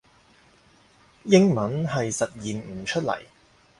[1.25, 3.19] 英文係實現唔出嚟